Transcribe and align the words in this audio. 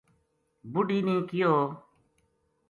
بڈھی 0.71 0.99
نے 1.05 1.15
کہیو 1.27 1.53